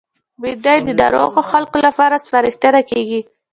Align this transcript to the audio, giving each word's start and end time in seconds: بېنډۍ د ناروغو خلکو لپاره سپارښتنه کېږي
بېنډۍ 0.41 0.77
د 0.85 0.89
ناروغو 1.01 1.41
خلکو 1.51 1.77
لپاره 1.87 2.15
سپارښتنه 2.25 2.81
کېږي 2.89 3.21